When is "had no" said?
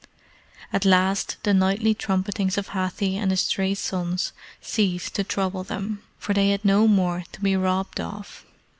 6.49-6.87